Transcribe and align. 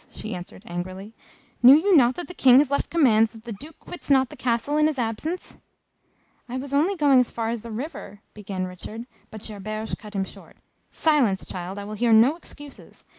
she 0.09 0.33
asked, 0.33 0.51
angrily. 0.65 1.13
"Knew 1.61 1.75
you 1.75 1.95
not 1.95 2.15
that 2.15 2.27
the 2.27 2.33
King 2.33 2.57
has 2.57 2.71
left 2.71 2.89
commands 2.89 3.33
that 3.33 3.43
the 3.43 3.51
Duke 3.51 3.77
quits 3.77 4.09
not 4.09 4.29
the 4.29 4.35
Castle 4.35 4.75
in 4.75 4.87
his 4.87 4.97
absence?" 4.97 5.57
"I 6.49 6.57
was 6.57 6.73
only 6.73 6.95
going 6.95 7.19
as 7.19 7.29
far 7.29 7.49
as 7.51 7.61
the 7.61 7.69
river" 7.69 8.19
began 8.33 8.65
Richard, 8.65 9.05
but 9.29 9.43
Gerberge 9.43 9.95
cut 9.99 10.15
him 10.15 10.23
short. 10.23 10.57
"Silence, 10.89 11.45
child 11.45 11.77
I 11.77 11.83
will 11.83 11.93
hear 11.93 12.13
no 12.13 12.35
excuses. 12.35 13.05